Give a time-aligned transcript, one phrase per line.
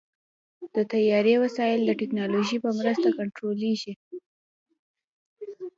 [0.75, 3.93] د طیارې وسایل د ټیکنالوژۍ په مرسته کنټرولېږي.